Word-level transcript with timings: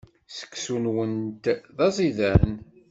Seksu-nwent 0.37 1.43
d 1.77 1.77
aẓidan. 1.85 2.51